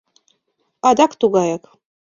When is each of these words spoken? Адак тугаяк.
Адак 0.87 1.11
тугаяк. 1.19 1.63